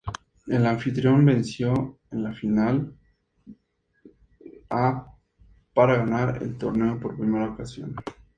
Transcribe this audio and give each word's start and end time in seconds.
El 0.47 0.65
anfitrión 0.65 1.23
venció 1.23 1.99
en 2.09 2.23
la 2.23 2.33
final 2.33 2.91
a 4.67 5.13
para 5.75 5.97
ganar 5.97 6.41
el 6.41 6.57
torneo 6.57 6.99
por 6.99 7.15
primera 7.15 7.51
ocasión. 7.51 7.95